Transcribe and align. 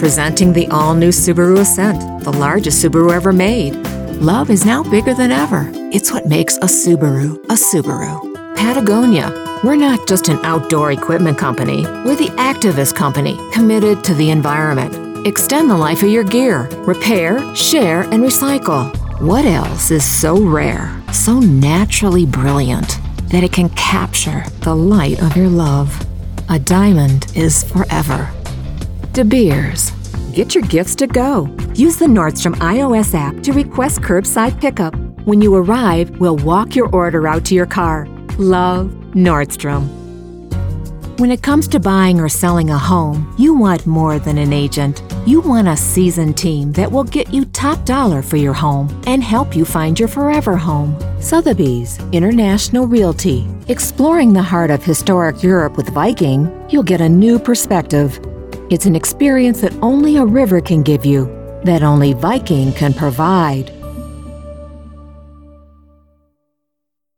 Presenting 0.00 0.54
the 0.54 0.66
all 0.68 0.94
new 0.94 1.10
Subaru 1.10 1.58
Ascent, 1.58 2.24
the 2.24 2.32
largest 2.32 2.82
Subaru 2.82 3.12
ever 3.12 3.34
made. 3.34 3.74
Love 4.16 4.48
is 4.48 4.64
now 4.64 4.82
bigger 4.82 5.12
than 5.12 5.30
ever. 5.30 5.70
It's 5.92 6.10
what 6.10 6.24
makes 6.24 6.56
a 6.56 6.60
Subaru 6.60 7.34
a 7.50 7.52
Subaru. 7.52 8.56
Patagonia. 8.56 9.28
We're 9.62 9.76
not 9.76 10.08
just 10.08 10.28
an 10.28 10.42
outdoor 10.42 10.92
equipment 10.92 11.36
company, 11.36 11.82
we're 12.02 12.16
the 12.16 12.32
activist 12.38 12.94
company 12.94 13.36
committed 13.52 14.02
to 14.04 14.14
the 14.14 14.30
environment. 14.30 15.26
Extend 15.26 15.68
the 15.68 15.76
life 15.76 16.02
of 16.02 16.08
your 16.08 16.24
gear, 16.24 16.62
repair, 16.86 17.54
share, 17.54 18.00
and 18.04 18.22
recycle. 18.22 18.90
What 19.20 19.44
else 19.44 19.90
is 19.90 20.02
so 20.02 20.40
rare, 20.40 20.98
so 21.12 21.40
naturally 21.40 22.24
brilliant, 22.24 22.96
that 23.28 23.44
it 23.44 23.52
can 23.52 23.68
capture 23.70 24.44
the 24.60 24.74
light 24.74 25.22
of 25.22 25.36
your 25.36 25.50
love? 25.50 25.94
A 26.48 26.58
diamond 26.58 27.30
is 27.36 27.64
forever. 27.64 28.32
Beers. 29.24 29.90
Get 30.32 30.54
your 30.54 30.64
gifts 30.64 30.94
to 30.96 31.06
go. 31.06 31.54
Use 31.74 31.96
the 31.96 32.06
Nordstrom 32.06 32.54
iOS 32.56 33.14
app 33.14 33.42
to 33.42 33.52
request 33.52 34.00
curbside 34.00 34.60
pickup. 34.60 34.94
When 35.24 35.40
you 35.40 35.54
arrive, 35.54 36.18
we'll 36.20 36.36
walk 36.36 36.74
your 36.74 36.88
order 36.94 37.26
out 37.28 37.44
to 37.46 37.54
your 37.54 37.66
car. 37.66 38.06
Love, 38.38 38.88
Nordstrom. 39.14 39.88
When 41.20 41.30
it 41.30 41.42
comes 41.42 41.68
to 41.68 41.78
buying 41.78 42.18
or 42.18 42.30
selling 42.30 42.70
a 42.70 42.78
home, 42.78 43.34
you 43.36 43.54
want 43.54 43.86
more 43.86 44.18
than 44.18 44.38
an 44.38 44.54
agent. 44.54 45.02
You 45.26 45.42
want 45.42 45.68
a 45.68 45.76
seasoned 45.76 46.38
team 46.38 46.72
that 46.72 46.90
will 46.90 47.04
get 47.04 47.30
you 47.30 47.44
top 47.44 47.84
dollar 47.84 48.22
for 48.22 48.38
your 48.38 48.54
home 48.54 48.88
and 49.06 49.22
help 49.22 49.54
you 49.54 49.66
find 49.66 49.98
your 49.98 50.08
forever 50.08 50.56
home. 50.56 50.96
Sotheby's 51.20 51.98
International 52.12 52.86
Realty. 52.86 53.46
Exploring 53.68 54.32
the 54.32 54.42
heart 54.42 54.70
of 54.70 54.82
historic 54.82 55.42
Europe 55.42 55.76
with 55.76 55.90
Viking, 55.90 56.50
you'll 56.70 56.82
get 56.82 57.02
a 57.02 57.08
new 57.08 57.38
perspective. 57.38 58.18
It's 58.70 58.86
an 58.86 58.94
experience 58.94 59.60
that 59.62 59.74
only 59.82 60.16
a 60.16 60.24
river 60.24 60.60
can 60.60 60.84
give 60.84 61.04
you, 61.04 61.26
that 61.64 61.82
only 61.82 62.12
Viking 62.12 62.72
can 62.72 62.94
provide. 62.94 63.72